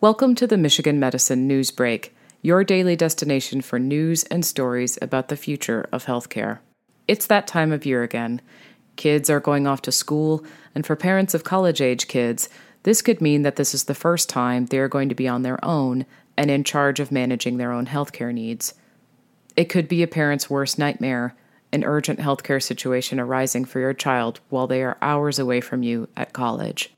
Welcome 0.00 0.36
to 0.36 0.46
the 0.46 0.56
Michigan 0.56 1.00
Medicine 1.00 1.48
News 1.48 1.72
Break, 1.72 2.14
your 2.40 2.62
daily 2.62 2.94
destination 2.94 3.60
for 3.60 3.80
news 3.80 4.22
and 4.22 4.46
stories 4.46 4.96
about 5.02 5.26
the 5.26 5.36
future 5.36 5.88
of 5.90 6.04
healthcare. 6.04 6.60
It's 7.08 7.26
that 7.26 7.48
time 7.48 7.72
of 7.72 7.84
year 7.84 8.04
again. 8.04 8.40
Kids 8.94 9.28
are 9.28 9.40
going 9.40 9.66
off 9.66 9.82
to 9.82 9.90
school, 9.90 10.44
and 10.72 10.86
for 10.86 10.94
parents 10.94 11.34
of 11.34 11.42
college 11.42 11.80
age 11.80 12.06
kids, 12.06 12.48
this 12.84 13.02
could 13.02 13.20
mean 13.20 13.42
that 13.42 13.56
this 13.56 13.74
is 13.74 13.84
the 13.84 13.94
first 13.94 14.28
time 14.28 14.66
they 14.66 14.78
are 14.78 14.86
going 14.86 15.08
to 15.08 15.16
be 15.16 15.26
on 15.26 15.42
their 15.42 15.58
own 15.64 16.06
and 16.36 16.48
in 16.48 16.62
charge 16.62 17.00
of 17.00 17.10
managing 17.10 17.56
their 17.56 17.72
own 17.72 17.86
healthcare 17.86 18.32
needs. 18.32 18.74
It 19.56 19.64
could 19.64 19.88
be 19.88 20.04
a 20.04 20.06
parent's 20.06 20.48
worst 20.48 20.78
nightmare, 20.78 21.34
an 21.72 21.82
urgent 21.82 22.20
healthcare 22.20 22.62
situation 22.62 23.18
arising 23.18 23.64
for 23.64 23.80
your 23.80 23.94
child 23.94 24.38
while 24.48 24.68
they 24.68 24.84
are 24.84 24.96
hours 25.02 25.40
away 25.40 25.60
from 25.60 25.82
you 25.82 26.08
at 26.16 26.32
college. 26.32 26.92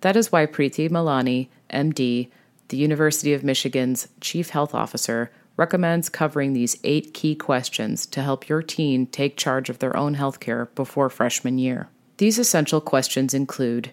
That 0.00 0.16
is 0.16 0.30
why 0.30 0.46
Preeti 0.46 0.88
Malani, 0.88 1.48
MD, 1.72 2.28
the 2.68 2.76
University 2.76 3.32
of 3.32 3.42
Michigan's 3.42 4.08
Chief 4.20 4.50
Health 4.50 4.74
Officer, 4.74 5.30
recommends 5.56 6.08
covering 6.08 6.52
these 6.52 6.78
eight 6.84 7.12
key 7.12 7.34
questions 7.34 8.06
to 8.06 8.22
help 8.22 8.48
your 8.48 8.62
teen 8.62 9.06
take 9.06 9.36
charge 9.36 9.68
of 9.68 9.80
their 9.80 9.96
own 9.96 10.14
healthcare 10.14 10.72
before 10.74 11.10
freshman 11.10 11.58
year. 11.58 11.88
These 12.18 12.38
essential 12.38 12.80
questions 12.80 13.34
include 13.34 13.90